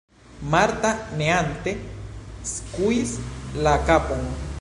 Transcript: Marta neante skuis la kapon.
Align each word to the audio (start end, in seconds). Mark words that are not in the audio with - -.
Marta 0.53 0.93
neante 1.19 1.73
skuis 2.53 3.13
la 3.69 3.75
kapon. 3.91 4.25